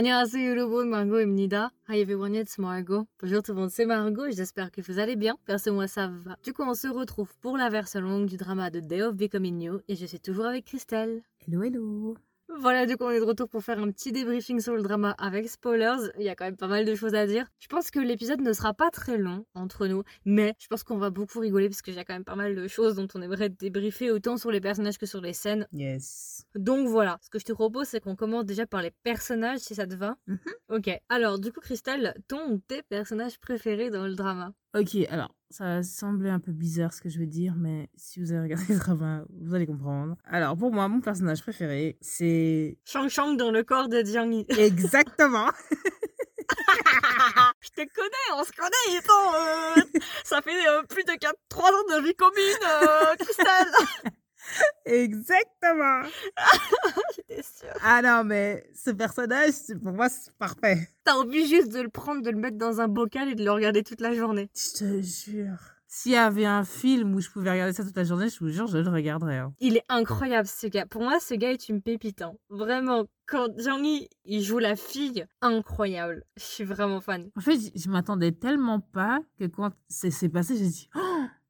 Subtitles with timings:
[0.00, 1.70] Annyeonghaseyo, Margot Mnida.
[1.86, 3.06] Hi everyone, it's Margot.
[3.20, 4.30] Bonjour tout le monde, c'est Margot.
[4.30, 5.36] J'espère que vous allez bien.
[5.44, 6.38] Perso, moi ça va.
[6.42, 9.58] Du coup, on se retrouve pour la version longue du drama de Day of Becoming
[9.58, 11.20] New et je suis toujours avec Christelle.
[11.46, 12.16] Hello, hello.
[12.60, 15.14] Voilà, du coup, on est de retour pour faire un petit débriefing sur le drama
[15.16, 16.10] avec spoilers.
[16.18, 17.46] Il y a quand même pas mal de choses à dire.
[17.58, 20.98] Je pense que l'épisode ne sera pas très long entre nous, mais je pense qu'on
[20.98, 23.22] va beaucoup rigoler parce qu'il y a quand même pas mal de choses dont on
[23.22, 25.66] aimerait débriefer autant sur les personnages que sur les scènes.
[25.72, 26.44] Yes.
[26.54, 29.74] Donc voilà, ce que je te propose, c'est qu'on commence déjà par les personnages si
[29.74, 30.16] ça te va.
[30.26, 30.38] Mhm.
[30.68, 34.52] Ok, alors du coup, Christelle, ton ou tes personnages préférés dans le drama?
[34.74, 38.20] Ok, alors, ça va sembler un peu bizarre ce que je vais dire, mais si
[38.20, 40.16] vous avez regardé le drama, vous allez comprendre.
[40.24, 42.78] Alors, pour moi, mon personnage préféré, c'est...
[42.84, 45.50] Shang Shang dans le corps de Jiang Exactement.
[47.60, 51.68] Je te connais, on se connaît, Ethan euh, Ça fait euh, plus de 4, 3
[51.68, 52.34] ans de vie commune,
[52.64, 54.12] euh, Christelle
[54.86, 56.02] Exactement
[57.16, 57.72] J'étais sûre.
[57.82, 60.88] Ah non, mais ce personnage, pour moi, c'est parfait.
[61.04, 63.50] T'as envie juste de le prendre, de le mettre dans un bocal et de le
[63.52, 64.48] regarder toute la journée.
[64.54, 65.58] Je te jure.
[65.92, 68.48] S'il y avait un film où je pouvais regarder ça toute la journée, je vous
[68.48, 69.38] jure, je le regarderais.
[69.38, 69.52] hein.
[69.58, 70.86] Il est incroyable ce gars.
[70.86, 72.22] Pour moi, ce gars est une pépite.
[72.22, 72.32] hein.
[72.48, 73.82] Vraiment, quand Jiang
[74.24, 76.24] il joue la fille, incroyable.
[76.36, 77.28] Je suis vraiment fan.
[77.36, 80.88] En fait, j- je m'attendais tellement pas que quand c'est c'est passé, j'ai dit...
[80.94, 81.00] Oh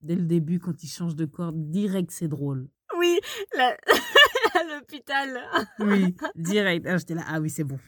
[0.03, 2.69] Dès le début, quand il change de corps, direct, c'est drôle.
[2.99, 3.19] Oui,
[3.57, 3.77] la-
[4.59, 5.41] à l'hôpital.
[5.79, 6.87] Oui, direct.
[6.89, 7.79] Ah, J'étais là, ah oui, c'est bon.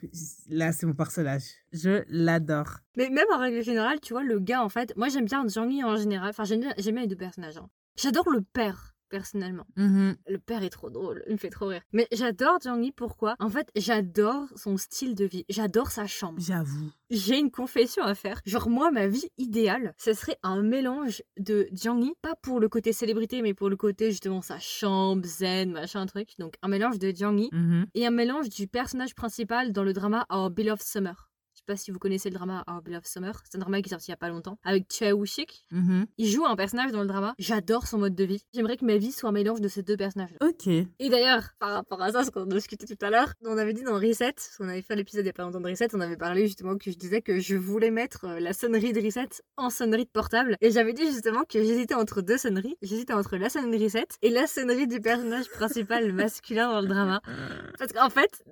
[0.48, 1.42] Là, c'est mon personnage.
[1.72, 2.78] Je l'adore.
[2.96, 5.68] Mais même en règle générale, tu vois, le gars, en fait, moi j'aime bien Jiang
[5.84, 6.30] en général.
[6.30, 7.56] Enfin, j'aime bien, j'aime bien les deux personnages.
[7.58, 7.68] hein.
[7.96, 9.66] J'adore le père, personnellement.
[9.76, 10.16] Mhm.
[10.26, 11.82] Le père est trop drôle, il me fait trop rire.
[11.92, 13.36] Mais j'adore Jiang pourquoi?
[13.38, 15.44] En fait, j'adore son style de vie.
[15.50, 16.40] J'adore sa chambre.
[16.40, 16.90] J'avoue.
[17.10, 18.40] J'ai une confession à faire.
[18.46, 22.70] Genre, moi, ma vie idéale, ce serait un mélange de Jiang Yi, pas pour le
[22.70, 26.30] côté célébrité, mais pour le côté justement sa chambre, zen, machin, truc.
[26.38, 27.86] Donc, un mélange de Jiang Yi Mhm.
[27.94, 31.28] et un mélange du personnage principal dans le drama Our Beloved Summer.
[31.62, 33.40] Je sais pas si vous connaissez le drama Our Beloved Summer.
[33.44, 35.64] C'est un drama qui est sorti il y a pas longtemps avec Choi Woo-shik.
[35.70, 36.06] Mhm.
[36.18, 37.36] Il joue un personnage dans le drama.
[37.38, 38.42] J'adore son mode de vie.
[38.52, 40.34] J'aimerais que ma vie soit un mélange de ces deux personnages.
[40.40, 40.66] Ok.
[40.66, 43.84] Et d'ailleurs, par rapport à ça, ce qu'on discutait tout à l'heure, on avait dit
[43.84, 46.00] dans Reset, parce qu'on avait fait l'épisode il y a pas longtemps de Reset, on
[46.00, 49.28] avait parlé justement que je disais que je voulais mettre euh, la sonnerie de Reset
[49.56, 50.56] en sonnerie de portable.
[50.62, 52.76] Et j'avais dit justement que j'hésitais entre deux sonneries.
[52.82, 57.22] J'hésitais entre la sonnerie Reset et la sonnerie du personnage principal masculin dans le drama.
[57.78, 58.42] Parce qu'en fait,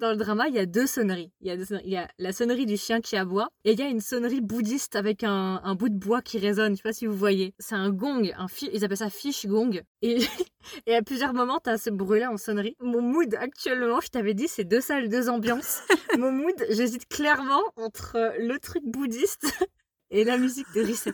[0.00, 1.30] dans le drama, il y a deux sonneries.
[1.40, 1.84] Il y a, deux sonneries.
[1.86, 4.40] Il y a la sonnerie du chien qui aboie et il y a une sonnerie
[4.40, 6.72] bouddhiste avec un, un bout de bois qui résonne.
[6.72, 7.54] Je sais pas si vous voyez.
[7.58, 9.82] C'est un gong, un fi- ils appellent ça fish gong.
[10.02, 10.18] Et,
[10.86, 12.76] et à plusieurs moments, t'as ce bruit-là en sonnerie.
[12.80, 15.82] Mon mood actuellement, je t'avais dit, c'est deux salles, deux ambiances.
[16.18, 19.46] Mon mood, j'hésite clairement entre le truc bouddhiste
[20.10, 21.12] et la musique de Reset.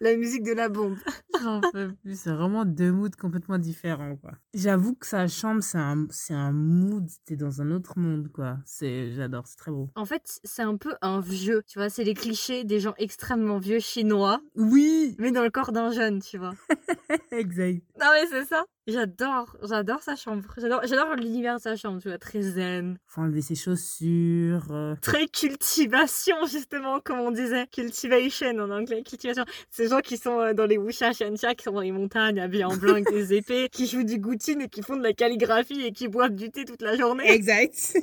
[0.00, 0.96] La musique de la bombe.
[1.42, 2.18] J'en peux plus.
[2.18, 4.32] C'est vraiment deux moods complètement différents, quoi.
[4.54, 7.08] J'avoue que sa chambre, c'est un, c'est un mood.
[7.24, 8.58] T'es dans un autre monde, quoi.
[8.64, 9.46] C'est, j'adore.
[9.46, 9.90] C'est très beau.
[9.94, 13.58] En fait, c'est un peu un vieux, tu vois, c'est les clichés des gens extrêmement
[13.58, 15.16] vieux chinois, Oui!
[15.18, 16.54] mais dans le corps d'un jeune, tu vois.
[17.30, 17.82] Exact.
[18.00, 18.64] Non mais c'est ça.
[18.86, 20.44] J'adore, j'adore sa chambre.
[20.58, 22.98] J'adore, j'adore l'univers de sa chambre, tu vois, très zen.
[23.06, 24.66] Faut enlever ses chaussures.
[24.72, 27.66] euh, Très cultivation, justement, comme on disait.
[27.68, 29.44] Cultivation en anglais, cultivation.
[29.70, 32.64] Ces gens qui sont euh, dans les wuxia, xianxia, qui sont dans les montagnes, habillés
[32.64, 35.80] en blanc avec des épées, qui jouent du goutine et qui font de la calligraphie
[35.86, 37.30] et qui boivent du thé toute la journée.
[37.30, 37.74] Exact.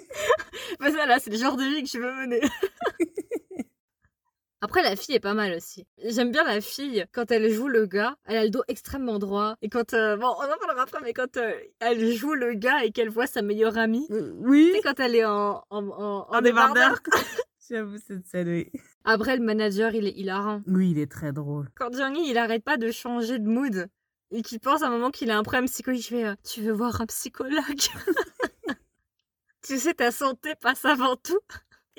[0.80, 2.40] Bah ça là, c'est le genre de vie que je veux mener.
[4.62, 5.88] Après, la fille est pas mal aussi.
[6.06, 8.16] J'aime bien la fille quand elle joue le gars.
[8.26, 9.56] Elle a le dos extrêmement droit.
[9.64, 12.84] Et quand, euh, bon, on en parlera après, mais quand euh, elle joue le gars
[12.84, 14.06] et qu'elle voit sa meilleure amie.
[14.12, 14.70] Euh, oui.
[14.70, 17.00] Tu sais, quand elle est en, en, en, En débardeur.
[17.70, 18.72] J'avoue, cette scène, oui.
[19.04, 20.62] Après, le manager, il est hilarant.
[20.68, 21.70] Oui, il est très drôle.
[21.76, 23.88] Quand Jiang il arrête pas de changer de mood.
[24.34, 26.72] Et qu'il pense à un moment qu'il a un problème psychologique, je euh, Tu veux
[26.72, 27.82] voir un psychologue?
[29.64, 31.40] Tu sais, ta santé passe avant tout.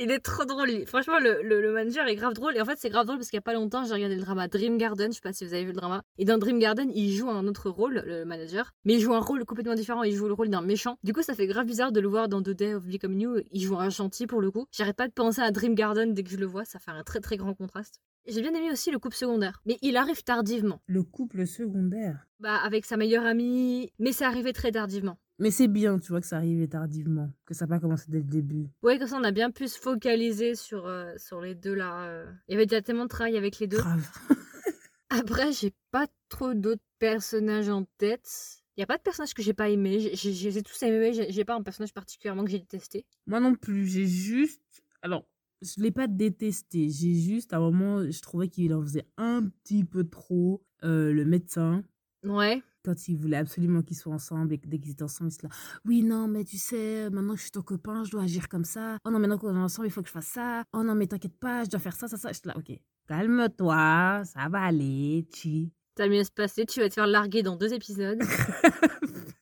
[0.02, 0.84] Il est trop drôle.
[0.86, 2.56] Franchement, le, le, le manager est grave drôle.
[2.56, 4.22] Et en fait, c'est grave drôle parce qu'il y a pas longtemps, j'ai regardé le
[4.22, 5.12] drama Dream Garden.
[5.12, 6.02] Je sais pas si vous avez vu le drama.
[6.18, 8.72] Et dans Dream Garden, il joue un autre rôle, le manager.
[8.84, 10.02] Mais il joue un rôle complètement différent.
[10.02, 10.96] Il joue le rôle d'un méchant.
[11.04, 13.36] Du coup, ça fait grave bizarre de le voir dans The Day of Becoming You.
[13.52, 14.66] Il joue un gentil pour le coup.
[14.72, 16.64] J'arrête pas de penser à Dream Garden dès que je le vois.
[16.64, 18.00] Ça fait un très très grand contraste.
[18.26, 19.60] J'ai bien aimé aussi le couple secondaire.
[19.66, 20.80] Mais il arrive tardivement.
[20.86, 22.26] Le couple secondaire.
[22.40, 23.92] Bah, avec sa meilleure amie.
[24.00, 25.18] Mais c'est arrivé très tardivement.
[25.42, 27.30] Mais c'est bien, tu vois, que ça arrive tardivement.
[27.46, 28.68] Que ça n'a pas commencé dès le début.
[28.82, 32.04] Ouais, comme ça, on a bien pu se focaliser sur, euh, sur les deux là.
[32.06, 32.32] euh.
[32.48, 33.76] Il y avait déjà tellement de travail avec les deux.
[33.78, 34.06] Grave.
[35.10, 38.62] Après, j'ai pas trop d'autres personnages en tête.
[38.76, 40.00] Il y a pas de personnage que j'ai pas aimé.
[40.00, 41.12] J'ai- j'ai- Je les ai tous aimés.
[41.12, 43.04] J'ai j'ai pas un personnage particulièrement que j'ai détesté.
[43.26, 44.62] Moi non plus, j'ai juste.
[45.02, 45.24] Alors,
[45.60, 46.88] je l'ai pas détesté.
[46.88, 50.62] J'ai juste, à un moment, je trouvais qu'il en faisait un petit peu trop.
[50.84, 51.84] euh, le médecin.
[52.24, 52.60] Ouais.
[52.84, 55.42] Quand il voulait absolument qu'ils soient ensemble et que dès qu'ils étaient ensemble, il se
[55.42, 55.48] là,
[55.84, 58.64] oui, non, mais tu sais, maintenant que je suis ton copain, je dois agir comme
[58.64, 58.98] ça.
[59.04, 60.64] Oh non, maintenant qu'on est ensemble, il faut que je fasse ça.
[60.72, 62.28] Oh non, mais t'inquiète pas, je dois faire ça, ça, ça.
[62.32, 62.72] Je suis là, ok,
[63.06, 65.72] calme-toi, ça va aller, chi.
[65.96, 68.20] Ça va mieux se passer, tu vas te faire larguer dans deux épisodes.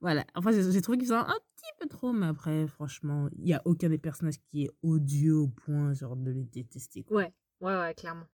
[0.00, 3.54] voilà, enfin, j'ai trouvé qu'ils faisaient un petit peu trop, mais après, franchement, il n'y
[3.54, 7.02] a aucun des personnages qui est odieux au point, genre, de les détester.
[7.04, 7.16] quoi.
[7.16, 7.32] Ouais,
[7.62, 8.26] ouais, ouais, clairement.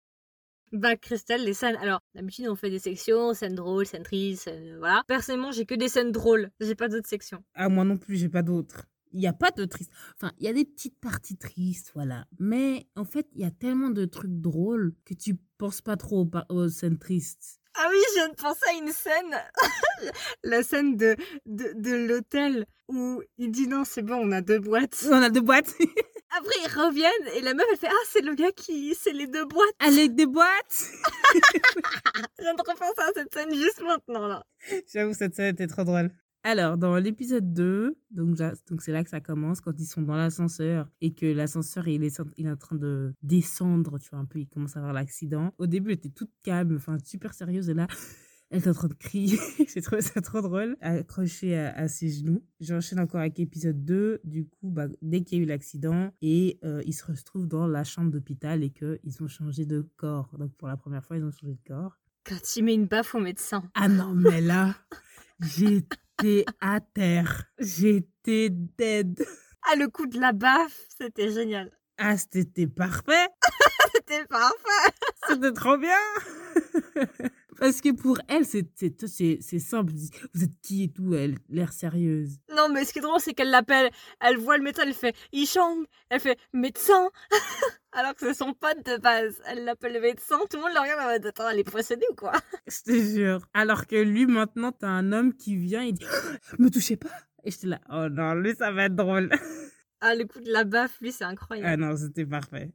[0.73, 1.77] Bah, Christelle, les scènes.
[1.77, 5.03] Alors, d'habitude, on fait des sections, scènes drôles, scènes tristes, scènes- voilà.
[5.07, 6.51] Personnellement, j'ai que des scènes drôles.
[6.61, 7.45] J'ai pas d'autres sections.
[7.55, 8.87] Ah, moi non plus, j'ai pas d'autres.
[9.15, 9.91] Il n'y a pas de triste.
[10.17, 12.25] Enfin, il y a des petites parties tristes, voilà.
[12.39, 16.27] Mais en fait, il y a tellement de trucs drôles que tu penses pas trop
[16.49, 17.59] aux, aux scènes tristes.
[17.75, 19.37] Ah oui, je viens de penser à une scène.
[20.45, 21.17] La scène de,
[21.47, 25.05] de, de l'hôtel où il dit non, c'est bon, on a deux boîtes.
[25.11, 25.75] On a deux boîtes.
[26.39, 28.95] Après, ils reviennent et la meuf, elle fait Ah, c'est le gars qui.
[28.95, 29.75] C'est les deux boîtes.
[29.81, 30.47] Avec des boîtes.
[32.39, 34.45] Je viens de repenser à cette scène juste maintenant, là.
[34.93, 36.11] J'avoue, cette scène était trop drôle.
[36.45, 38.37] Alors, dans l'épisode 2, donc
[38.69, 42.03] donc c'est là que ça commence, quand ils sont dans l'ascenseur et que l'ascenseur, il
[42.03, 44.93] est, il est en train de descendre, tu vois, un peu, il commence à avoir
[44.93, 45.53] l'accident.
[45.59, 47.87] Au début, elle était toute calme, enfin, super sérieuse, et là,
[48.53, 49.39] elle est en train de crier.
[49.75, 52.45] J'ai trouvé ça trop drôle, accrochée à, à ses genoux.
[52.61, 54.21] J'enchaîne encore avec épisode 2.
[54.25, 57.67] Du coup, bah, dès qu'il y a eu l'accident, et euh, ils se retrouvent dans
[57.67, 60.29] la chambre d'hôpital et qu'ils ont changé de corps.
[60.39, 61.99] Donc, pour la première fois, ils ont changé de corps.
[62.25, 63.65] Quand il met une baffe au médecin.
[63.75, 64.77] Ah non, mais là,
[65.41, 67.47] j'étais à terre.
[67.59, 69.25] J'étais dead.
[69.63, 71.73] Ah, le coup de la baffe, c'était génial.
[71.97, 73.29] Ah, c'était parfait.
[73.95, 74.95] C'était parfait.
[75.29, 75.99] C'était trop bien.
[77.63, 79.93] Parce que pour elle, c'est c'est- c'est- c'est simple.
[80.35, 82.39] Vous êtes qui et tout Elle a l'air sérieuse.
[82.57, 83.89] Non, mais ce qui est drôle, c'est qu'elle l'appelle.
[84.21, 85.85] Elle voit le médecin, elle fait Ishang.
[86.09, 87.09] Elle fait médecin.
[87.93, 89.41] Alors que c'est son pote de base.
[89.47, 90.39] Elle l'appelle le médecin.
[90.51, 92.33] Tout le monde le regarde en mode Attends, elle est possédée ou quoi?
[92.67, 93.47] Je te jure.
[93.55, 96.05] Alors que lui, maintenant, t'as un homme qui vient et dit
[96.59, 97.11] Me touchez pas.
[97.45, 99.31] Et j'étais là Oh non, lui, ça va être drôle.
[100.01, 101.81] Ah, le coup de la baffe, lui, c'est Ah incroyable.
[101.81, 102.73] non, c'était parfait.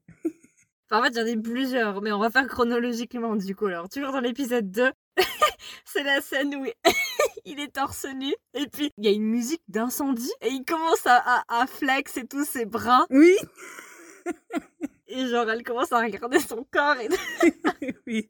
[0.90, 3.66] Enfin, en fait, j'en ai plusieurs, mais on va faire chronologiquement du coup.
[3.66, 4.92] Alors, toujours dans l'épisode 2,
[5.86, 6.66] c'est la scène où
[7.46, 11.06] il est torse nu, et puis il y a une musique d'incendie, et il commence
[11.06, 13.36] à, à, à flex et tout ses bras, Oui.
[15.08, 17.10] et genre, elle commence à regarder son corps, et
[18.08, 18.30] oui.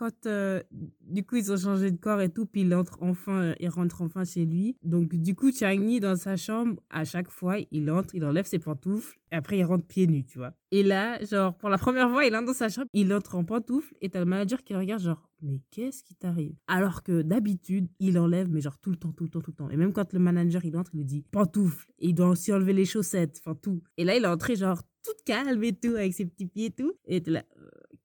[0.00, 0.62] Quand euh,
[1.02, 3.68] du coup ils ont changé de corps et tout, puis il entre enfin, euh, il
[3.68, 4.74] rentre enfin chez lui.
[4.82, 8.58] Donc du coup Chang-Yi dans sa chambre, à chaque fois il entre, il enlève ses
[8.58, 10.54] pantoufles, et après il rentre pieds nus, tu vois.
[10.70, 13.44] Et là, genre pour la première fois, il entre dans sa chambre, il entre en
[13.44, 16.54] pantoufles, et t'as le manager qui regarde genre mais qu'est-ce qui t'arrive?
[16.66, 19.56] Alors que d'habitude il enlève mais genre tout le temps, tout le temps, tout le
[19.56, 19.68] temps.
[19.68, 22.54] Et même quand le manager il entre, il lui dit pantoufles, et il doit aussi
[22.54, 23.82] enlever les chaussettes, enfin tout.
[23.98, 26.70] Et là il est entré genre toute calme et tout avec ses petits pieds et
[26.70, 27.44] tout, et là.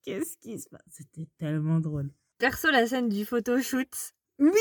[0.05, 0.81] Qu'est-ce qui se passe?
[0.91, 2.11] C'était tellement drôle.
[2.37, 4.13] perso, la scène du photoshoot.
[4.37, 4.51] Oui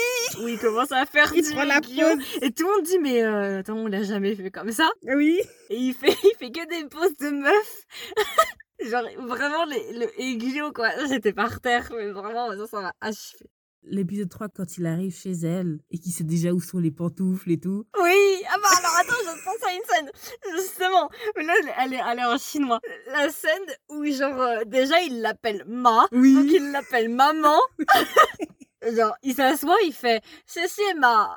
[0.41, 2.25] Où il commence à faire Il du prend la pause.
[2.43, 4.89] Et tout le monde dit, mais euh, attends, on l'a jamais fait comme ça.
[5.03, 5.41] Oui.
[5.69, 7.87] Et il fait, il fait que des poses de meuf.
[8.81, 10.91] Genre, vraiment, les, le aiguillon, quoi.
[11.09, 13.51] J'étais par terre, mais vraiment, ça, ça m'a achevé.
[13.87, 17.51] L'épisode 3, quand il arrive chez elle et qu'il sait déjà où sont les pantoufles
[17.51, 17.85] et tout.
[18.03, 20.11] Oui, ah bah alors attends, je pense à une scène,
[20.57, 21.11] justement.
[21.37, 22.81] Mais là, elle est, elle est en chinois.
[23.09, 26.07] La scène où, genre, euh, déjà, il l'appelle Ma.
[26.13, 26.35] Oui.
[26.35, 27.59] Donc, il l'appelle maman.
[28.97, 31.37] genre, il s'assoit, il fait Ceci est ma.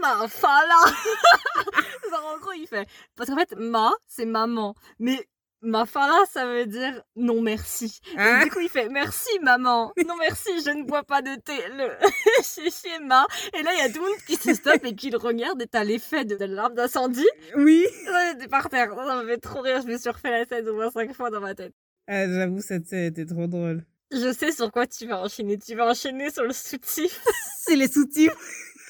[0.00, 0.74] Ma fala.
[2.10, 2.88] genre, en gros, il fait.
[3.14, 4.74] Parce qu'en fait, Ma, c'est maman.
[4.98, 5.26] Mais.
[5.64, 8.00] Ma fala, ça veut dire non merci.
[8.12, 9.92] Et Hein du coup, il fait merci maman.
[10.06, 11.54] Non merci, je ne bois pas de thé.
[11.76, 11.88] Le
[12.42, 13.26] chichi ma.
[13.58, 15.60] Et là, il y a tout le monde qui se stoppe et qui le regarde
[15.62, 17.26] et t'as l'effet de, de l'arme d'incendie.
[17.56, 17.86] Oui.
[18.06, 18.94] Ouais, par terre.
[18.94, 19.80] Ça m'a fait trop rire.
[19.82, 21.72] Je me suis refait la scène au moins cinq fois dans ma tête.
[22.06, 23.84] Ah, J'avoue, cette scène était trop drôle.
[24.12, 25.58] Je sais sur quoi tu vas enchaîner.
[25.58, 27.20] Tu vas enchaîner sur le soutif.
[27.66, 28.36] C'est les sous-titres.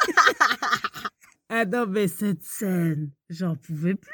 [1.49, 4.11] ah non, mais cette scène, j'en pouvais plus.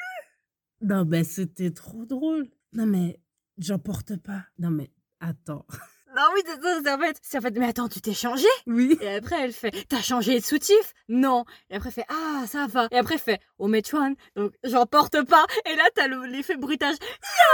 [0.82, 2.48] Non, mais c'était trop drôle.
[2.72, 3.20] Non, mais
[3.58, 4.44] j'en porte pas.
[4.58, 5.66] Non, mais attends.
[6.16, 7.20] Non, oui, c'est en fait.
[7.22, 8.48] C'est en fait, mais attends, tu t'es changé?
[8.66, 8.98] Oui.
[9.00, 10.92] Et après, elle fait, t'as changé de soutif?
[11.08, 11.44] Non.
[11.70, 12.88] Et après, elle fait, ah, ça va.
[12.90, 15.46] Et après, elle fait, oh, Mechuan, donc j'en porte pas.
[15.66, 16.96] Et là, t'as le- l'effet bruitage.
[17.22, 17.46] Ya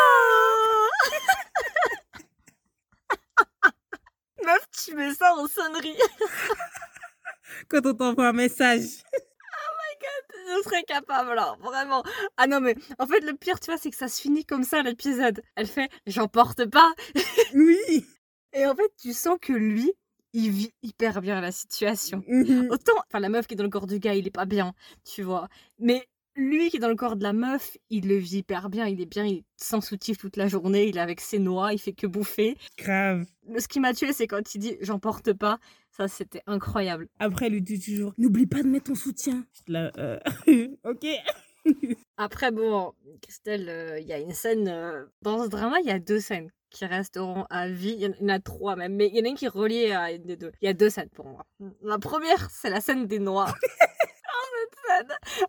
[4.47, 5.97] Meuf, tu mets ça en sonnerie.
[7.68, 9.02] Quand on t'envoie un message.
[10.48, 12.02] Je serais capable, alors, vraiment.
[12.36, 14.64] Ah non, mais en fait, le pire, tu vois, c'est que ça se finit comme
[14.64, 15.42] ça, l'épisode.
[15.56, 16.92] Elle fait, j'en porte pas.
[17.54, 18.06] Oui.
[18.52, 19.92] Et en fait, tu sens que lui,
[20.32, 22.22] il vit hyper bien la situation.
[22.26, 22.68] Mhm.
[22.70, 24.72] Autant, enfin, la meuf qui est dans le corps du gars, il est pas bien,
[25.04, 25.48] tu vois.
[25.78, 28.86] Mais lui qui est dans le corps de la meuf, il le vit hyper bien,
[28.86, 31.72] il est bien, il est sans soutif toute la journée, il est avec ses noix,
[31.72, 32.56] il fait que bouffer.
[32.78, 33.24] Grave.
[33.58, 35.58] Ce qui m'a tué, c'est quand il dit j'en porte pas.
[35.90, 37.08] Ça, c'était incroyable.
[37.18, 39.46] Après, elle lui dit toujours N'oublie pas de mettre ton soutien.
[39.66, 40.18] Là, euh,
[40.84, 41.06] ok.
[42.18, 44.68] Après, bon, Christelle, euh, il y a une scène.
[44.68, 47.96] euh, dans ce drama, il y a deux scènes qui resteront à vie.
[47.98, 49.92] Il y en a trois même, mais il y en a une qui est reliée
[49.92, 50.52] à une des deux.
[50.60, 51.46] Il y a deux scènes pour moi.
[51.82, 53.46] La première, c'est la scène des noix.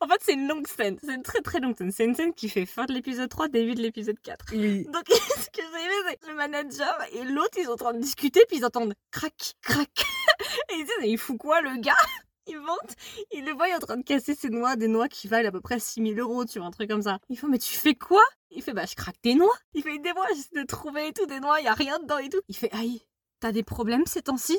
[0.02, 0.98] En fait, c'est une longue scène.
[1.04, 1.92] C'est une très très longue scène.
[1.92, 4.46] C'est une scène qui fait fin de l'épisode 3, début de l'épisode 4.
[4.54, 4.86] Oui.
[4.86, 7.94] Donc, ce que j'ai aimé, c'est que le manager et l'autre, ils sont en train
[7.94, 9.90] de discuter, puis ils entendent crac, crac.
[10.70, 11.94] Et ils disent, mais il fout quoi, le gars?
[12.50, 12.96] Il monte,
[13.34, 15.50] il le voit, il est en train de casser ses noix, des noix qui valent
[15.50, 17.20] à peu près 6000 euros, tu vois, un truc comme ça.
[17.28, 18.24] Il fait, mais tu fais quoi?
[18.52, 19.54] Il fait, bah, je craque des noix.
[19.74, 22.00] Il fait, des noix, j'essaie de trouver et tout, des noix, il y a rien
[22.00, 22.40] dedans et tout.
[22.48, 23.02] Il fait, aïe,
[23.42, 24.58] t'as des problèmes ces temps-ci?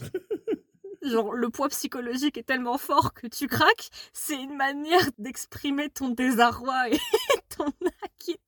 [1.03, 3.89] Genre, le poids psychologique est tellement fort que tu craques.
[4.13, 6.99] C'est une manière d'exprimer ton désarroi et
[7.57, 8.39] ton inquiétude.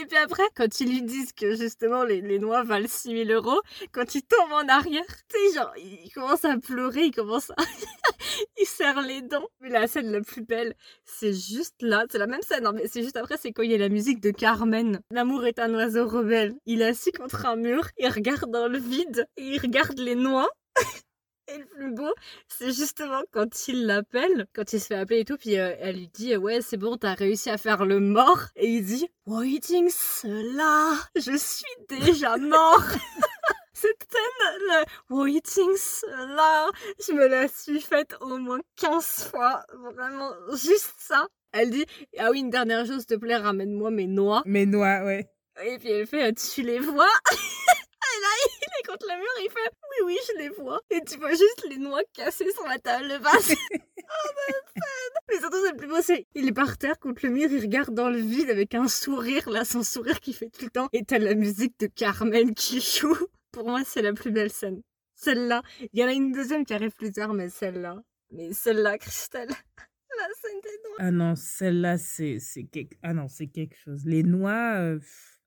[0.00, 3.60] Et puis après, quand ils lui disent que justement les, les noix valent 6000 euros,
[3.92, 7.56] quand il tombe en arrière, tu sais, genre, il commence à pleurer, il commence à.
[8.58, 9.48] il serre les dents.
[9.60, 10.74] Mais la scène la plus belle,
[11.04, 12.04] c'est juste là.
[12.10, 13.88] C'est la même scène, hein, mais c'est juste après, c'est quand il y a la
[13.88, 15.00] musique de Carmen.
[15.10, 16.54] L'amour est un oiseau rebelle.
[16.66, 20.14] Il est assis contre un mur, il regarde dans le vide et il regarde les
[20.14, 20.48] noix.
[21.52, 22.12] Et le plus beau,
[22.48, 25.96] c'est justement quand il l'appelle, quand il se fait appeler et tout, puis euh, elle
[25.96, 29.06] lui dit euh, ouais c'est bon t'as réussi à faire le mort, et il dit
[29.26, 32.82] waiting cela, je suis déjà mort.
[33.74, 36.70] Cette scène, le waiting cela,
[37.06, 41.26] je me la suis faite au moins 15 fois, vraiment juste ça.
[41.52, 41.84] Elle dit
[42.18, 44.42] ah oui une dernière chose s'il te plaît ramène-moi mes noix.
[44.46, 45.28] Mes noix, ouais.
[45.62, 47.04] Et puis elle fait, tu les vois
[48.16, 50.80] Et là, il est contre le mur, il fait, oui, oui, je les vois.
[50.90, 53.52] Et tu vois juste les noix cassées sur la table basse.
[53.72, 57.26] oh, ma scène Mais surtout, c'est le plus beau, c'est, il est par terre contre
[57.26, 60.50] le mur, il regarde dans le vide avec un sourire, là, son sourire qui fait
[60.50, 60.88] tout le temps.
[60.92, 63.16] Et t'as la musique de Carmen qui joue.
[63.50, 64.82] Pour moi, c'est la plus belle scène.
[65.16, 65.62] Celle-là.
[65.92, 68.02] Il y en a une deuxième qui arrive plus tard, mais celle-là.
[68.30, 69.50] Mais celle-là, Christelle.
[70.16, 70.96] La scène des noix.
[71.00, 72.96] Ah non, celle-là, c'est c'est quelque...
[73.02, 74.04] Ah non, c'est quelque chose.
[74.04, 75.00] Les noix, euh,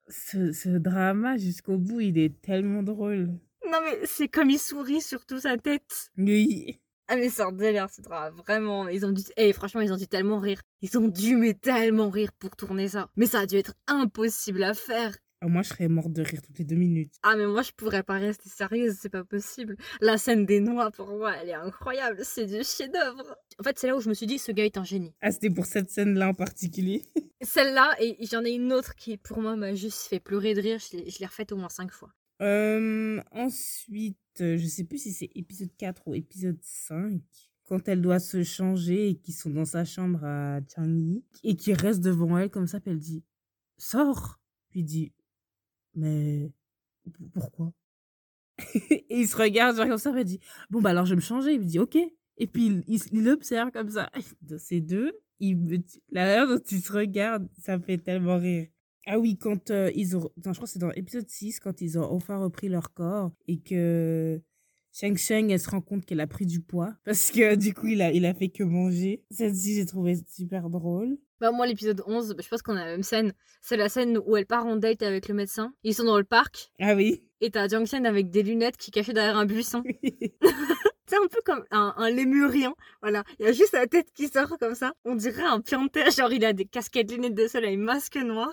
[0.10, 3.30] ce, ce drama jusqu'au bout, il est tellement drôle.
[3.70, 6.12] Non, mais c'est comme il sourit sur toute sa tête.
[6.18, 6.80] Oui.
[7.10, 8.88] Ah mais c'est un délire ce drame, vraiment.
[8.90, 10.62] Ils ont dû, eh franchement ils ont dû tellement rire.
[10.82, 13.10] Ils ont dû mais tellement rire pour tourner ça.
[13.16, 15.16] Mais ça a dû être impossible à faire.
[15.41, 17.13] Ah, moi, je serais morte de rire toutes les deux minutes.
[17.22, 19.77] Ah mais moi je pourrais pas rester sérieuse, c'est pas possible.
[20.01, 23.38] La scène des noix pour moi elle est incroyable, c'est du chef-d'œuvre.
[23.60, 25.13] En fait c'est là où je me suis dit ce gars est un génie.
[25.22, 27.03] Ah, c'était pour cette scène-là en particulier.
[27.41, 30.79] Celle-là et j'en ai une autre qui pour moi m'a juste fait pleurer de rire.
[30.79, 32.10] Je l'ai refaite au moins cinq fois.
[32.41, 37.20] Euh, ensuite, euh, je sais plus si c'est épisode 4 ou épisode 5,
[37.63, 41.74] quand elle doit se changer et qu'ils sont dans sa chambre à Changi et qui
[41.74, 43.24] reste devant elle comme ça, puis elle dit
[43.77, 44.39] Sors
[44.70, 45.13] Puis il dit
[45.98, 46.50] Mais
[47.34, 47.74] pourquoi?
[48.89, 50.39] Et il se regarde genre comme ça, elle dit
[50.70, 51.54] Bon, bah alors je vais me changer.
[51.54, 51.98] Il me dit Ok.
[52.38, 54.10] Et puis il, il, il l'observe comme ça.
[54.58, 58.68] Ces deux, il la manière dont ils se regardent, ça me fait tellement rire.
[59.06, 60.30] Ah oui, quand euh, ils ont...
[60.36, 63.58] Je crois que c'est dans l'épisode 6, quand ils ont enfin repris leur corps et
[63.58, 64.42] que
[64.92, 67.88] Sheng Sheng, elle se rend compte qu'elle a pris du poids parce que du coup,
[67.88, 69.24] il a, il a fait que manger.
[69.32, 71.18] Celle-ci, j'ai trouvé super drôle.
[71.39, 73.34] Bah moi l'épisode 11, bah, je pense qu'on a la même scène.
[73.62, 75.72] C'est la scène où elle part en date avec le médecin.
[75.84, 77.24] Ils sont dans le parc Ah oui.
[77.41, 79.84] et t'as Jiang Chen avec des lunettes qui cachées derrière un buisson.
[81.10, 82.74] C'est un peu comme un, un lémurien.
[83.01, 83.24] Voilà.
[83.39, 84.94] Il y a juste la tête qui sort comme ça.
[85.06, 86.12] On dirait un pianter.
[86.12, 88.51] Genre, il a des casquettes, lunettes de soleil, masque noir.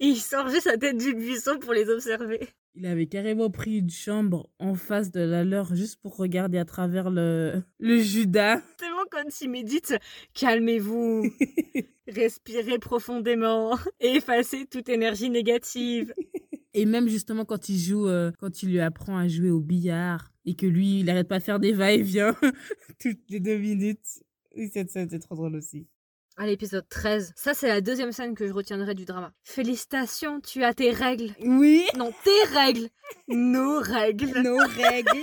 [0.00, 2.48] Et il sort juste la tête du buisson pour les observer.
[2.76, 6.64] Il avait carrément pris une chambre en face de la leur juste pour regarder à
[6.64, 8.60] travers le, le Judas.
[8.78, 9.94] Tellement quand il médite,
[10.34, 11.30] calmez-vous,
[12.08, 16.12] respirez profondément, et effacez toute énergie négative.
[16.76, 20.32] Et même justement quand il joue, euh, quand il lui apprend à jouer au billard
[20.44, 22.34] et que lui, il arrête pas de faire des va-et-vient
[23.00, 24.24] toutes les deux minutes.
[24.56, 25.86] Oui, cette scène, c'est trop drôle aussi.
[26.36, 29.32] À l'épisode 13, ça c'est la deuxième scène que je retiendrai du drama.
[29.44, 31.30] Félicitations, tu as tes règles.
[31.44, 32.88] Oui, Non, tes règles.
[33.28, 34.40] Nos règles.
[34.42, 35.10] nos règles.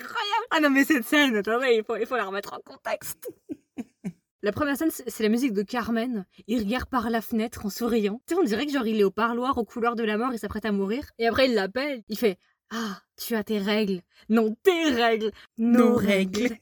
[0.00, 0.46] incroyable.
[0.50, 3.30] Ah non, mais cette scène, attendez, il faut, il faut la remettre en contexte.
[4.42, 6.24] La première scène, c'est c'est la musique de Carmen.
[6.46, 8.20] Il regarde par la fenêtre en souriant.
[8.28, 10.32] Tu sais, on dirait que genre il est au parloir, au couloir de la mort,
[10.32, 11.04] il s'apprête à mourir.
[11.18, 12.04] Et après, il l'appelle.
[12.08, 12.38] Il fait
[12.70, 14.02] Ah, tu as tes règles.
[14.28, 15.32] Non, tes règles.
[15.58, 16.42] Nos, Nos règles.
[16.42, 16.56] règles.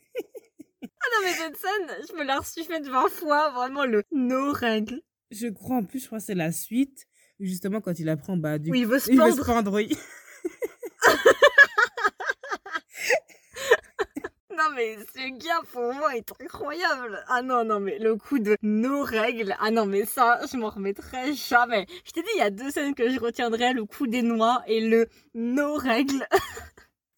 [1.00, 3.50] Ah non, mais cette scène, je me la reçue faite 20 fois.
[3.50, 5.00] Vraiment, le nos règles.
[5.30, 7.06] Je crois en plus, je crois que c'est la suite.
[7.40, 9.46] Justement, quand il apprend, bah, du Où il veut se il veut se pendre.
[9.46, 9.96] pendre, oui.
[14.56, 17.24] Non, mais ce gars, pour moi, est incroyable.
[17.26, 19.56] Ah non, non, mais le coup de nos règles.
[19.58, 21.86] Ah non, mais ça, je m'en remettrai jamais.
[22.04, 24.62] Je t'ai dit, il y a deux scènes que je retiendrai, le coup des noix
[24.68, 26.24] et le nos règles.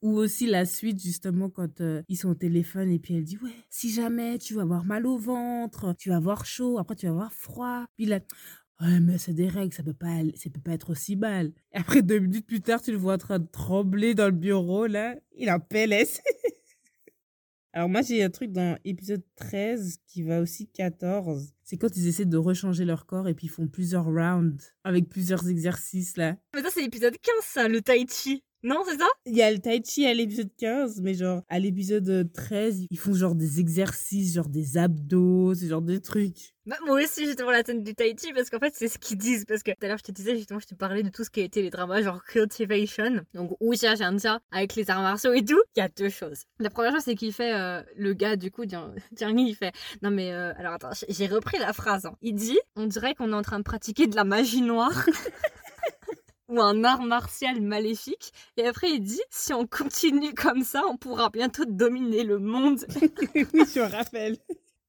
[0.07, 3.39] Ou aussi la suite, justement, quand euh, ils sont au téléphone et puis elle dit
[3.43, 7.07] Ouais, si jamais tu vas avoir mal au ventre, tu vas avoir chaud, après tu
[7.07, 7.87] vas avoir froid.
[7.97, 8.21] Puis là,
[8.81, 11.51] Ouais, mais c'est des règles, ça peut pas, ça peut pas être aussi mal.
[11.73, 14.33] Et après, deux minutes plus tard, tu le vois en train de trembler dans le
[14.33, 15.17] bureau, là.
[15.35, 16.21] Il en PLS.
[17.73, 21.53] Alors moi, j'ai un truc dans épisode 13 qui va aussi 14.
[21.65, 25.09] C'est quand ils essaient de rechanger leur corps et puis ils font plusieurs rounds avec
[25.09, 26.37] plusieurs exercices, là.
[26.55, 28.45] Mais ça, c'est l'épisode 15, ça, le tai chi.
[28.63, 29.07] Non, c'est ça?
[29.27, 32.99] Il y a le tai chi à l'épisode 15, mais genre à l'épisode 13, ils
[32.99, 36.55] font genre des exercices, genre des abdos, ce genre de trucs.
[36.67, 38.99] Bah, moi aussi, j'étais pour la scène du tai chi parce qu'en fait, c'est ce
[38.99, 39.45] qu'ils disent.
[39.45, 41.31] Parce que tout à l'heure, je te disais, justement, je te parlais de tout ce
[41.31, 45.45] qui a été les dramas, genre Cultivation, donc Wuxia Jianjia, avec les arts martiaux et
[45.45, 45.63] tout?
[45.77, 46.43] Il y a deux choses.
[46.59, 49.73] La première chose, c'est qu'il fait, euh, le gars, du coup, Jiang il fait,
[50.03, 52.07] non mais, euh, alors attends, j'ai repris la phrase.
[52.07, 52.17] Hein.
[52.21, 55.07] Il dit, on dirait qu'on est en train de pratiquer de la magie noire.
[56.49, 58.33] Ou un art martial maléfique.
[58.57, 62.85] Et après, il dit, si on continue comme ça, on pourra bientôt dominer le monde.
[63.35, 64.37] oui, je me rappelle.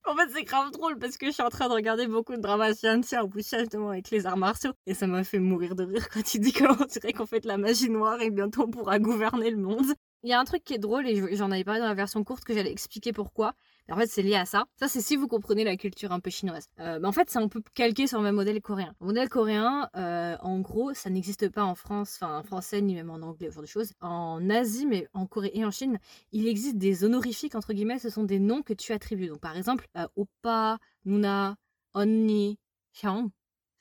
[0.07, 2.41] En fait, c'est grave drôle parce que je suis en train de regarder beaucoup de
[2.41, 4.71] dramas scientifiques au justement avec les arts martiaux.
[4.85, 7.47] Et ça m'a fait mourir de rire quand il dit qu'on dirait qu'on fait de
[7.47, 9.87] la magie noire et bientôt on pourra gouverner le monde.
[10.23, 12.23] Il y a un truc qui est drôle et j'en avais parlé dans la version
[12.23, 13.53] courte que j'allais expliquer pourquoi.
[13.89, 14.65] En fait, c'est lié à ça.
[14.75, 16.67] Ça, c'est si vous comprenez la culture un peu chinoise.
[16.79, 18.93] Euh, en fait, c'est un peu calqué sur le modèle coréen.
[18.99, 22.95] Le modèle coréen, euh, en gros, ça n'existe pas en France, enfin en français ni
[22.95, 23.93] même en anglais, ce genre de choses.
[24.01, 25.99] En Asie, mais en Corée et en Chine,
[26.31, 27.99] il existe des honorifiques entre guillemets.
[27.99, 29.27] Ce sont des noms que tu attribues.
[29.27, 31.55] Donc, par exemple, euh, oppa, nuna,
[31.93, 32.59] onni,
[33.01, 33.29] hyang.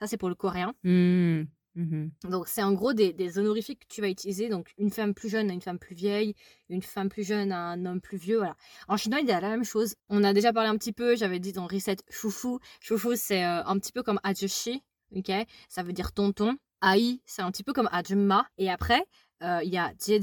[0.01, 0.73] Ça, c'est pour le coréen.
[0.85, 1.45] Mmh.
[1.77, 5.29] Mmh donc c'est en gros des, honorifiques que tu vas utiliser, donc une femme plus
[5.29, 6.35] jeune à une femme plus vieille,
[6.71, 8.57] une femme plus jeune à un homme plus vieux, voilà.
[8.89, 9.95] En chinois, il y a la même chose.
[10.09, 12.61] On a déjà parlé un petit peu, j'avais dit dans Reset Chouchou.
[12.81, 14.83] Chouchou, c'est euh, un petit peu comme Ajushi,
[15.15, 15.31] ok?
[15.69, 16.57] Ça veut dire tonton.
[16.83, 18.49] Ai, c'est un petit peu comme Ajumma.
[18.57, 19.05] Et après,
[19.43, 20.19] euh, il y a Jie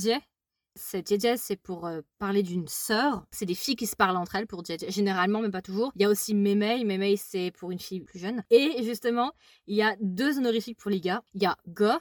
[0.75, 3.25] c'est Jie c'est pour euh, parler d'une sœur.
[3.31, 5.91] C'est des filles qui se parlent entre elles pour Jie Généralement, mais pas toujours.
[5.95, 6.83] Il y a aussi Memei.
[6.83, 8.43] Memei, c'est pour une fille plus jeune.
[8.49, 9.33] Et justement,
[9.67, 11.23] il y a deux honorifiques pour les gars.
[11.33, 11.91] Il y a Go,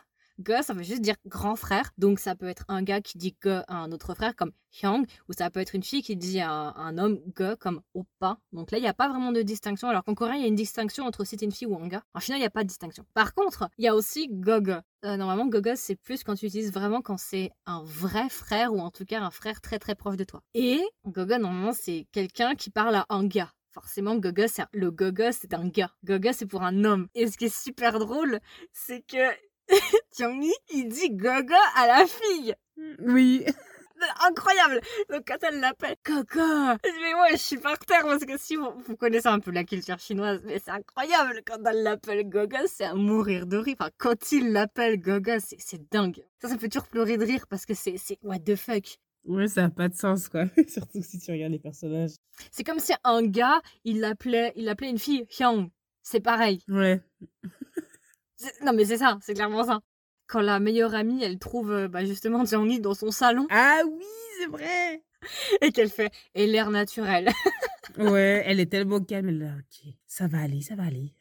[0.43, 1.91] Go, ça veut juste dire grand frère.
[1.99, 5.05] Donc ça peut être un gars qui dit Go à un autre frère comme Hyang,
[5.29, 8.39] ou ça peut être une fille qui dit à un, homme Go comme Oppa.
[8.53, 9.89] Donc là, il n'y a pas vraiment de distinction.
[9.89, 11.89] Alors qu'en coréen, il y a une distinction entre si c'est une fille ou un
[11.89, 12.03] gars.
[12.15, 13.05] En chinois, il n'y a pas de distinction.
[13.15, 14.73] Par contre, il y a aussi Gogo.
[15.05, 18.81] Euh, normalement, Gogo, c'est plus quand tu utilises vraiment quand c'est un vrai frère, ou
[18.81, 20.43] en tout cas un frère très très proche de toi.
[20.55, 25.33] Et Gogo, normalement, c'est quelqu'un qui parle à un gars forcément Gogo c'est le Gogo
[25.33, 28.39] c'est un gars Gogo c'est pour un homme et ce qui est super drôle
[28.73, 29.31] c'est que
[30.11, 32.55] Tiangmi, il dit Gogo à la fille.
[33.01, 33.45] Oui.
[34.27, 34.81] Incroyable.
[35.11, 36.41] Donc quand elle l'appelle Gogo,
[36.83, 39.99] mais ouais, je suis par terre parce que si vous, connaissez un peu la culture
[39.99, 43.77] chinoise, mais c'est incroyable quand elle l'appelle Gogo, c'est à mourir de rire.
[43.79, 46.25] Enfin, quand il l'appelle Gogo, c'est dingue.
[46.41, 48.99] Ça, ça me fait toujours pleurer de rire parce que c'est what the fuck.
[49.25, 50.47] Ouais, ça n'a pas de sens, quoi.
[50.69, 52.17] Surtout si tu regardes les personnages.
[52.51, 55.71] C'est comme si un gars, il l'appelait, il appelait une fille Hyang.
[56.03, 56.61] C'est pareil.
[56.69, 57.01] Ouais.
[58.65, 59.81] Non, mais c'est ça, c'est clairement ça.
[60.27, 63.47] Quand la meilleure amie, elle trouve euh, bah, justement Jiangli dans son salon.
[63.51, 64.05] Ah oui,
[64.39, 65.03] c'est vrai
[65.61, 67.29] Et qu'elle fait et l'air naturel.
[67.99, 69.29] ouais, elle est tellement calme.
[69.29, 71.13] Elle là, ok, ça va aller, ça va aller.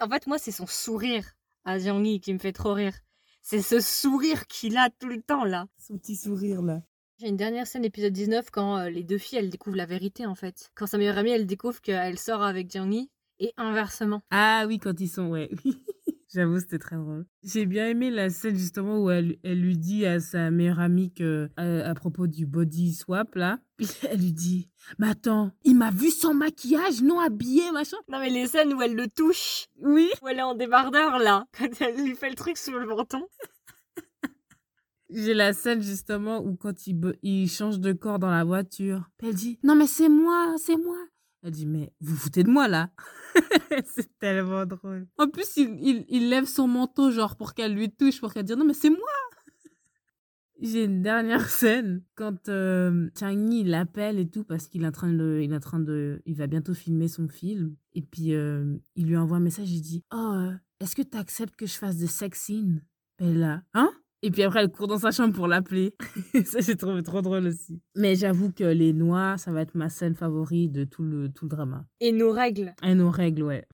[0.00, 1.24] En fait, moi, c'est son sourire
[1.64, 2.94] à Jiangli qui me fait trop rire.
[3.42, 5.66] C'est ce sourire qu'il a tout le temps, là.
[5.78, 6.82] Son petit sourire, là.
[7.20, 10.26] J'ai une dernière scène, épisode 19, quand euh, les deux filles, elles découvrent la vérité,
[10.26, 10.70] en fait.
[10.74, 13.10] Quand sa meilleure amie, elle découvre qu'elle sort avec Jiangli,
[13.40, 14.22] et inversement.
[14.30, 15.50] Ah oui, quand ils sont, ouais.
[16.34, 17.26] J'avoue, c'était très drôle.
[17.44, 21.12] J'ai bien aimé la scène justement où elle, elle lui dit à sa meilleure amie
[21.12, 24.68] que, à, propos du body swap là, puis elle lui dit
[24.98, 27.98] Mais attends, il m'a vu sans maquillage, non habillé, machin.
[28.08, 29.66] Non, mais les scènes où elle le touche.
[29.78, 30.10] Oui.
[30.22, 33.24] Où elle est en débardeur là, quand elle lui fait le truc sous le menton.
[35.08, 39.34] J'ai la scène justement où quand il, il change de corps dans la voiture, elle
[39.34, 40.98] dit Non, mais c'est moi, c'est moi.
[41.44, 42.90] Elle dit, mais vous foutez de moi là.
[43.94, 45.06] C'est tellement drôle.
[45.18, 48.56] En plus, il, il, lève son manteau, genre, pour qu'elle lui touche, pour qu'elle dise,
[48.56, 48.98] non, mais c'est moi.
[50.58, 52.02] J'ai une dernière scène.
[52.14, 55.60] Quand euh, Changi l'appelle et tout parce qu'il est en train de, il est en
[55.60, 57.76] train de, il va bientôt filmer son film.
[57.92, 59.70] Et puis euh, il lui envoie un message.
[59.70, 62.82] Il dit, oh, euh, est-ce que tu acceptes que je fasse des sex scenes
[63.18, 63.92] Elle là, hein?
[64.24, 65.94] Et puis après, elle court dans sa chambre pour l'appeler.
[66.46, 67.78] ça, j'ai trouvé trop drôle aussi.
[67.94, 71.44] Mais j'avoue que les noix, ça va être ma scène favorite de tout le, tout
[71.44, 71.84] le drama.
[72.00, 72.72] Et nos règles.
[72.82, 73.66] Et nos règles, ouais.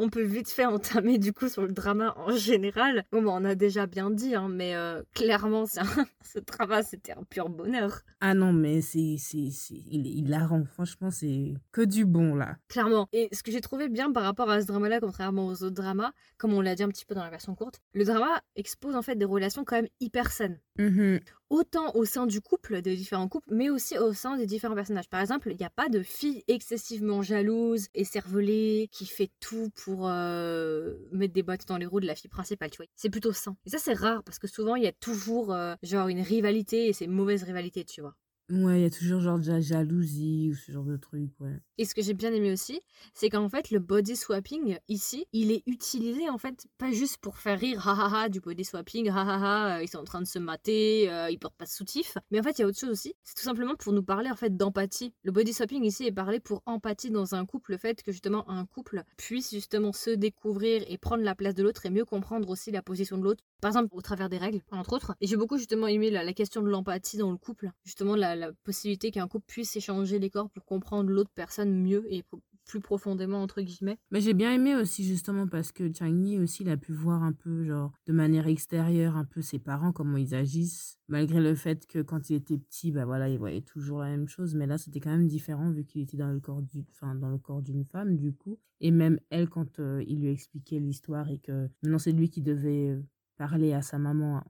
[0.00, 3.04] On peut vite fait entamer du coup sur le drama en général.
[3.12, 5.66] Bon, bah, on a déjà bien dit, hein, mais euh, clairement,
[6.24, 8.00] ce drama, c'était un pur bonheur.
[8.20, 10.64] Ah non, mais c'est, c'est, il est hilarant.
[10.64, 12.56] Franchement, c'est que du bon là.
[12.68, 13.08] Clairement.
[13.12, 16.12] Et ce que j'ai trouvé bien par rapport à ce drama-là, contrairement aux autres dramas,
[16.38, 19.02] comme on l'a dit un petit peu dans la version courte, le drama expose en
[19.02, 20.58] fait des relations quand même hyper saines.
[20.78, 21.18] Mmh
[21.50, 25.08] autant au sein du couple, des différents couples, mais aussi au sein des différents personnages.
[25.08, 29.70] Par exemple, il n'y a pas de fille excessivement jalouse et cervelée qui fait tout
[29.74, 32.86] pour euh, mettre des bottes dans les roues de la fille principale, tu vois.
[32.96, 33.56] C'est plutôt sain.
[33.66, 36.88] Et ça, c'est rare parce que souvent, il y a toujours euh, genre une rivalité
[36.88, 38.14] et c'est mauvaise rivalité, tu vois.
[38.50, 41.60] Ouais, il y a toujours genre de la jalousie ou ce genre de truc, ouais.
[41.78, 42.80] Et ce que j'ai bien aimé aussi,
[43.14, 47.38] c'est qu'en fait, le body swapping, ici, il est utilisé, en fait, pas juste pour
[47.38, 51.08] faire rire, ha du body swapping, ha, euh, ils sont en train de se mater,
[51.08, 52.18] euh, ils portent pas de soutif.
[52.32, 54.30] Mais en fait, il y a autre chose aussi, c'est tout simplement pour nous parler,
[54.30, 55.14] en fait, d'empathie.
[55.22, 58.50] Le body swapping, ici, est parlé pour empathie dans un couple, le fait que, justement,
[58.50, 62.50] un couple puisse, justement, se découvrir et prendre la place de l'autre et mieux comprendre
[62.50, 63.44] aussi la position de l'autre.
[63.60, 65.14] Par exemple, au travers des règles, entre autres.
[65.20, 67.70] Et j'ai beaucoup, justement, aimé la, la question de l'empathie dans le couple.
[67.84, 72.04] Justement, la, la possibilité qu'un couple puisse échanger les corps pour comprendre l'autre personne mieux
[72.12, 72.24] et
[72.70, 73.98] plus profondément entre guillemets.
[74.10, 77.32] Mais j'ai bien aimé aussi justement parce que Chang-Yi aussi il a pu voir un
[77.32, 80.98] peu genre de manière extérieure un peu ses parents comment ils agissent.
[81.08, 84.28] Malgré le fait que quand il était petit bah voilà il voyait toujours la même
[84.28, 84.54] chose.
[84.54, 87.30] Mais là c'était quand même différent vu qu'il était dans le corps du enfin dans
[87.30, 88.58] le corps d'une femme du coup.
[88.80, 92.40] Et même elle quand euh, il lui expliquait l'histoire et que maintenant c'est lui qui
[92.40, 93.02] devait euh,
[93.36, 94.44] parler à sa maman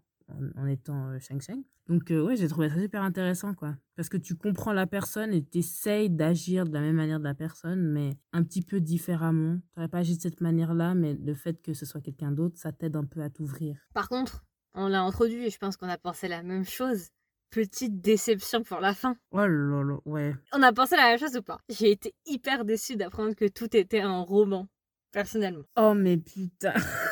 [0.56, 1.62] en, étant euh, Shang Shang.
[1.88, 3.74] Donc, euh, ouais, j'ai trouvé ça super intéressant, quoi.
[3.96, 7.24] Parce que tu comprends la personne et tu essayes d'agir de la même manière de
[7.24, 9.56] la personne, mais un petit peu différemment.
[9.56, 12.58] Tu n'aurais pas agi de cette manière-là, mais le fait que ce soit quelqu'un d'autre,
[12.58, 13.76] ça t'aide un peu à t'ouvrir.
[13.92, 17.08] Par contre, on l'a introduit et je pense qu'on a pensé la même chose.
[17.50, 19.16] Petite déception pour la fin.
[19.32, 20.36] Oh là là, ouais.
[20.52, 21.58] On a pensé la même chose ou pas?
[21.68, 24.68] J'ai été hyper déçue d'apprendre que tout était un roman,
[25.10, 25.64] personnellement.
[25.76, 26.74] Oh mais putain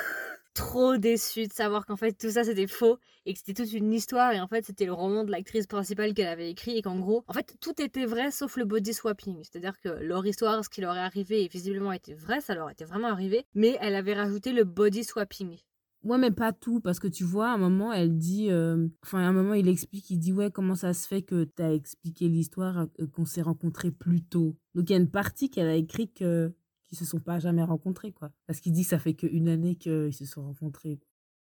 [0.59, 3.93] trop déçue de savoir qu'en fait tout ça c'était faux et que c'était toute une
[3.93, 6.99] histoire et en fait c'était le roman de l'actrice principale qu'elle avait écrit et qu'en
[6.99, 10.27] gros en fait tout était vrai sauf le body swapping c'est à dire que leur
[10.27, 13.47] histoire ce qui leur est arrivé et visiblement était vrai ça leur était vraiment arrivé
[13.55, 15.59] mais elle avait rajouté le body swapping
[16.05, 18.51] Ouais, mais pas tout, parce que tu vois, à un moment, elle dit.
[18.51, 21.43] Euh, enfin, à un moment, il explique, il dit Ouais, comment ça se fait que
[21.45, 24.57] tu as expliqué l'histoire, euh, qu'on s'est rencontrés plus tôt?
[24.77, 26.55] Donc, il y a une partie qu'elle a écrit que
[26.89, 28.31] qui se sont pas jamais rencontrés, quoi.
[28.47, 30.99] Parce qu'il dit que ça fait qu'une année qu'ils se sont rencontrés.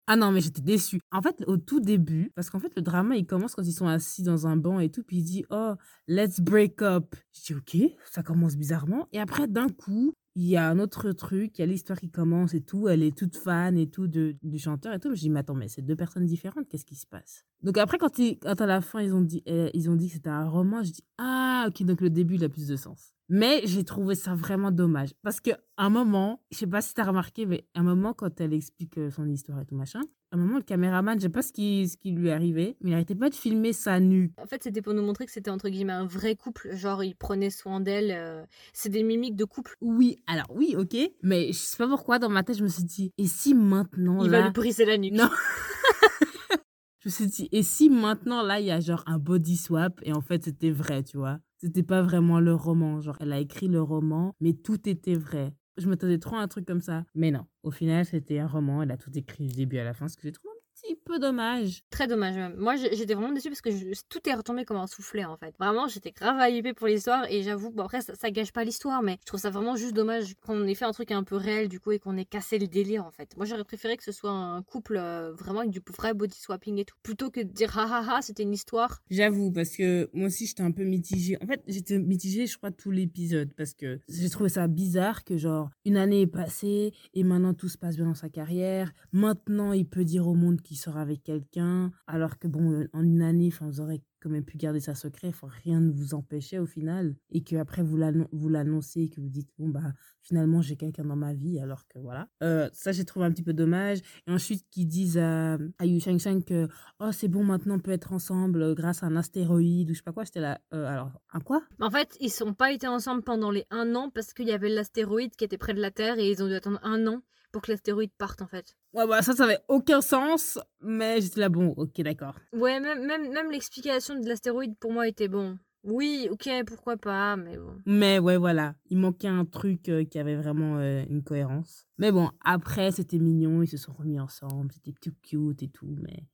[0.07, 1.01] Ah non, mais j'étais déçue.
[1.13, 3.87] En fait, au tout début, parce qu'en fait, le drama, il commence quand ils sont
[3.87, 5.75] assis dans un banc et tout, puis il dit, oh,
[6.09, 7.15] let's break up.
[7.33, 9.07] Je dis, ok, ça commence bizarrement.
[9.13, 12.11] Et après, d'un coup, il y a un autre truc, il y a l'histoire qui
[12.11, 15.15] commence et tout, elle est toute fan et tout de, du chanteur et tout.
[15.15, 17.45] Je dis, mais attends, mais c'est deux personnes différentes, qu'est-ce qui se passe?
[17.63, 20.15] Donc après, quand, quand à la fin, ils ont dit, eh, ils ont dit que
[20.15, 23.15] c'était un roman, je dis, ah, ok, donc le début, il a plus de sens.
[23.33, 25.11] Mais j'ai trouvé ça vraiment dommage.
[25.23, 28.13] Parce qu'à un moment, je sais pas si tu as remarqué, mais à un moment,
[28.13, 30.01] quand elle explique euh, son histoire et tout machin,
[30.33, 32.77] à un moment, le caméraman, je sais pas ce qui, ce qui lui est arrivé,
[32.81, 34.33] mais il n'arrêtait pas de filmer sa nuque.
[34.37, 36.75] En fait, c'était pour nous montrer que c'était entre guillemets un vrai couple.
[36.75, 38.11] Genre, il prenait soin d'elle.
[38.11, 39.77] Euh, c'est des mimiques de couple.
[39.81, 40.97] Oui, alors oui, ok.
[41.23, 44.25] Mais je sais pas pourquoi, dans ma tête, je me suis dit, et si maintenant.
[44.25, 45.15] Il va lui briser la nuque.
[45.15, 45.31] Non.
[46.99, 50.01] je me suis dit, et si maintenant, là, il y a genre un body swap,
[50.03, 53.01] et en fait, c'était vrai, tu vois c'était pas vraiment le roman.
[53.01, 55.55] Genre, elle a écrit le roman, mais tout était vrai.
[55.77, 57.05] Je m'attendais trop à un truc comme ça.
[57.15, 58.83] Mais non, au final, c'était un roman.
[58.83, 61.19] Elle a tout écrit du début à la fin, ce que j'ai trouvé petit peu
[61.19, 61.83] dommage.
[61.91, 62.57] Très dommage même.
[62.57, 63.71] Moi j'étais vraiment déçue parce que
[64.09, 65.55] tout est retombé comme un soufflet en fait.
[65.59, 69.19] Vraiment j'étais grave hypée pour l'histoire et j'avoue, bon après ça, gâche pas l'histoire mais
[69.21, 71.81] je trouve ça vraiment juste dommage qu'on ait fait un truc un peu réel du
[71.81, 73.37] coup et qu'on ait cassé le délire en fait.
[73.37, 76.79] Moi j'aurais préféré que ce soit un couple euh, vraiment avec du vrai body swapping
[76.79, 79.01] et tout plutôt que de dire ha ha ha c'était une histoire.
[79.11, 81.37] J'avoue parce que moi aussi j'étais un peu mitigée.
[81.43, 85.37] En fait j'étais mitigée je crois tout l'épisode parce que j'ai trouvé ça bizarre que
[85.37, 88.93] genre une année est passée et maintenant tout se passe bien dans sa carrière.
[89.13, 93.23] Maintenant il peut dire au monde qu'il sort avec quelqu'un, alors que bon, en une
[93.23, 96.59] année, enfin, vous aurez quand même pu garder ça secret, faut rien ne vous empêchait
[96.59, 101.05] au final, et que après vous l'annoncez, que vous dites, bon, bah, finalement, j'ai quelqu'un
[101.05, 102.29] dans ma vie, alors que voilà.
[102.43, 103.99] Euh, ça, j'ai trouvé un petit peu dommage.
[104.27, 106.69] Et ensuite, qu'ils disent à, à Yu Shang que,
[107.01, 109.99] oh, c'est bon, maintenant, on peut être ensemble euh, grâce à un astéroïde, ou je
[109.99, 111.63] sais pas quoi, j'étais là, euh, alors, un quoi?
[111.81, 114.69] En fait, ils sont pas été ensemble pendant les un an parce qu'il y avait
[114.69, 117.63] l'astéroïde qui était près de la Terre et ils ont dû attendre un an pour
[117.63, 118.77] que l'astéroïde parte en fait.
[118.93, 122.37] Ouais, bah ça, ça avait aucun sens, mais j'étais là, bon, ok, d'accord.
[122.53, 125.59] Ouais, même, même, même l'explication de l'astéroïde pour moi était bon.
[125.83, 127.81] Oui, ok, pourquoi pas, mais bon.
[127.87, 131.87] Mais ouais, voilà, il manquait un truc euh, qui avait vraiment euh, une cohérence.
[131.99, 135.97] Mais bon, après, c'était mignon, ils se sont remis ensemble, c'était tout cute et tout,
[136.03, 136.27] mais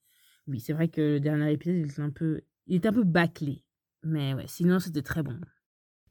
[0.49, 3.05] oui, c'est vrai que le dernier épisode, il était un peu, il était un peu
[3.05, 3.63] bâclé.
[4.03, 5.39] Mais ouais, sinon, c'était très bon.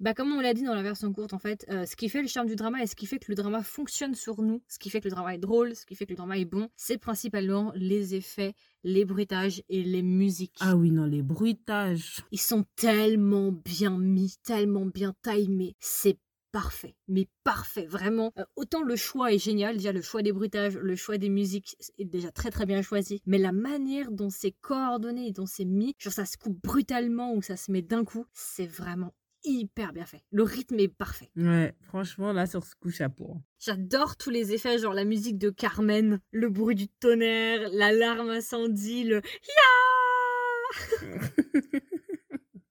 [0.02, 2.22] Bah comme on l'a dit dans la version courte en fait, euh, ce qui fait
[2.22, 4.78] le charme du drama et ce qui fait que le drama fonctionne sur nous, ce
[4.78, 6.68] qui fait que le drama est drôle, ce qui fait que le drama est bon,
[6.76, 10.58] c'est principalement les effets, les bruitages et les musiques.
[10.60, 12.26] Ah oui, non, les bruitages.
[12.32, 15.76] Ils sont tellement bien mis, tellement bien timés.
[15.80, 16.18] C'est
[16.52, 18.34] parfait, mais parfait, vraiment.
[18.38, 21.78] Euh, autant le choix est génial, déjà le choix des bruitages, le choix des musiques
[21.98, 25.96] est déjà très très bien choisi, mais la manière dont c'est coordonné, dont c'est mis,
[25.98, 29.14] genre ça se coupe brutalement ou ça se met d'un coup, c'est vraiment
[29.46, 30.24] hyper bien fait.
[30.32, 31.30] Le rythme est parfait.
[31.36, 33.38] Ouais, franchement, là, sur ce coup, chapeau.
[33.60, 39.04] J'adore tous les effets, genre la musique de Carmen, le bruit du tonnerre, l'alarme incendie,
[39.04, 41.02] le Ya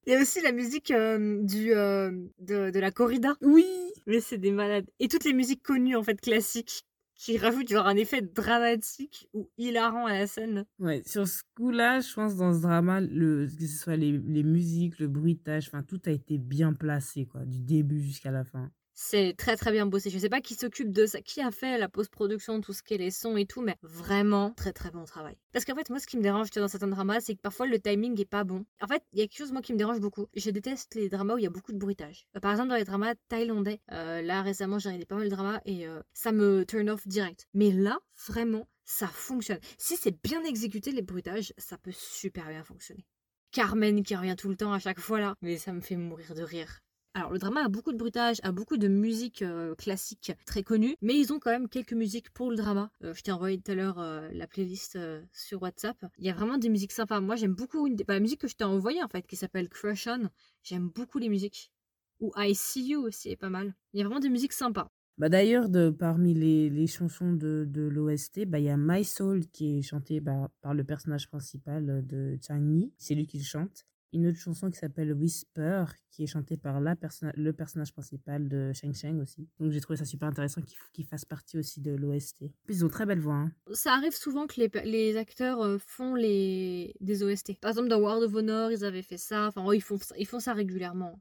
[0.06, 3.37] Il y a aussi la musique euh, du, euh, de, de la corrida.
[3.40, 3.64] Oui
[4.06, 4.84] Mais c'est des malades.
[5.00, 6.84] Et toutes les musiques connues, en fait, classiques
[7.14, 10.66] qui rajoute genre un effet dramatique ou hilarant à la scène.
[10.81, 14.42] Ouais, sur ce coup-là, je pense dans ce drama, le, que ce soit les, les
[14.42, 18.72] musiques, le bruitage, enfin tout a été bien placé, quoi, du début jusqu'à la fin.
[18.94, 20.09] C'est très très bien bossé.
[20.09, 22.94] Je sais pas qui s'occupe de ça, qui a fait la post-production, tout ce qui
[22.94, 25.37] est les sons et tout, mais vraiment très très bon travail.
[25.52, 27.80] Parce qu'en fait, moi, ce qui me dérange dans certains dramas, c'est que parfois le
[27.80, 28.64] timing est pas bon.
[28.80, 30.28] En fait, il y a quelque chose moi qui me dérange beaucoup.
[30.35, 32.26] Je déteste les dramas où il y a beaucoup de bruitage.
[32.37, 35.35] Euh, par exemple, dans les dramas thaïlandais, euh, là récemment, j'ai regardé pas mal de
[35.35, 37.48] dramas et euh, ça me turn off direct.
[37.52, 39.59] Mais là, vraiment, ça fonctionne.
[39.76, 43.04] Si c'est bien exécuté les bruitages, ça peut super bien fonctionner.
[43.50, 46.35] Carmen qui revient tout le temps à chaque fois là, mais ça me fait mourir
[46.35, 46.83] de rire.
[47.16, 50.96] Alors le drama a beaucoup de bruitage, a beaucoup de musique euh, classique très connue,
[51.00, 52.90] mais ils ont quand même quelques musiques pour le drama.
[53.05, 54.98] Euh, je t'ai envoyé tout à l'heure euh, la playlist
[55.33, 55.96] sur WhatsApp.
[56.18, 57.20] Il y a vraiment des musiques sympas.
[57.20, 57.88] Moi j'aime beaucoup.
[57.88, 60.29] Bah, la musique que je t'ai envoyée en fait, qui s'appelle Crush On.
[60.64, 61.70] J'aime beaucoup les musiques.
[62.18, 63.74] Ou I See You aussi est pas mal.
[63.92, 64.88] Il y a vraiment des musiques sympas.
[65.16, 69.46] Bah d'ailleurs, parmi les, les chansons de, de l'OST, bah, il y a My Soul
[69.46, 72.92] qui est chanté bah, par le personnage principal de Chang Yi.
[72.98, 76.81] C'est lui qui le chante une autre chanson qui s'appelle Whisper, qui est chantée par
[76.81, 76.96] la
[77.35, 79.48] le personnage principal de Sheng Sheng aussi.
[79.59, 82.44] Donc j'ai trouvé ça super intéressant qu'il fasse partie aussi de l'OST.
[82.68, 83.35] Ils ont très belle voix.
[83.35, 83.53] Hein.
[83.72, 87.59] Ça arrive souvent que les, les acteurs euh, font les des OST.
[87.61, 89.48] Par exemple dans World of Honor, ils avaient fait ça.
[89.48, 91.20] Enfin, ils, font, ils font ça régulièrement.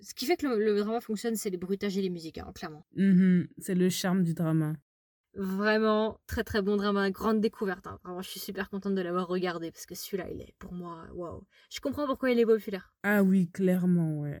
[0.00, 2.84] Ce qui fait que le, drama fonctionne, c'est les bruitages et les musiques, hein, clairement.
[2.96, 3.48] Mm-hmm.
[3.58, 4.74] c'est le charme du drama.
[5.36, 7.86] Vraiment, très très bon drama, grande découverte.
[7.86, 7.98] Hein.
[8.04, 11.04] Vraiment, je suis super contente de l'avoir regardé parce que celui-là, il est pour moi,
[11.12, 11.44] waouh.
[11.70, 12.94] Je comprends pourquoi il est populaire.
[13.02, 14.40] Ah oui, clairement, ouais.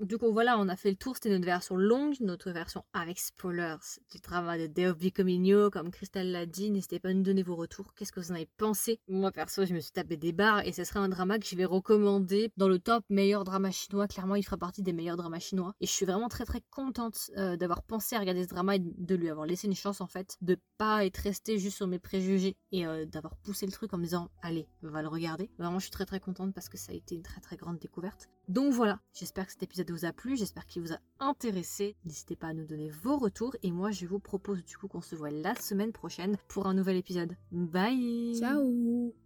[0.00, 1.14] Du coup, voilà, on a fait le tour.
[1.14, 3.78] C'était notre version longue, notre version avec spoilers
[4.12, 5.70] du drama de Day of Becoming.
[5.70, 7.94] Comme Christelle l'a dit, n'hésitez pas à nous donner vos retours.
[7.94, 9.00] Qu'est-ce que vous en avez pensé?
[9.08, 11.56] Moi, perso, je me suis tapé des barres et ce serait un drama que je
[11.56, 14.06] vais recommander dans le top meilleur drama chinois.
[14.06, 15.72] Clairement, il fera partie des meilleurs dramas chinois.
[15.80, 18.80] Et je suis vraiment très très contente euh, d'avoir pensé à regarder ce drama et
[18.80, 20.36] de lui avoir laissé une chance en fait.
[20.42, 23.96] De pas être resté juste sur mes préjugés et euh, d'avoir poussé le truc en
[23.96, 25.50] me disant, allez, on va le regarder.
[25.58, 27.78] Vraiment, je suis très très contente parce que ça a été une très très grande
[27.78, 28.28] découverte.
[28.48, 31.96] Donc voilà, j'espère que cet épisode vous a plu, j'espère qu'il vous a intéressé.
[32.04, 35.00] N'hésitez pas à nous donner vos retours et moi je vous propose du coup qu'on
[35.00, 37.36] se voit la semaine prochaine pour un nouvel épisode.
[37.50, 39.25] Bye Ciao